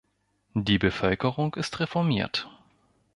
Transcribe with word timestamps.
Die 0.55 0.79
Bevölkerung 0.79 1.53
ist 1.53 1.79
reformiert. 1.79 2.49